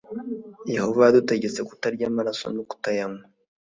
yehova 0.75 1.01
yadutegetse 1.07 1.59
kutarya 1.69 2.05
amaraso 2.11 2.45
no 2.55 2.63
kutayanywa 2.69 3.23